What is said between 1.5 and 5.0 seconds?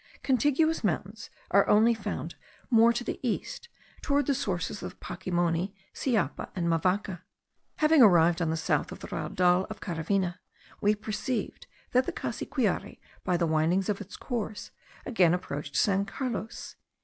are only found more to the east, towards the sources of the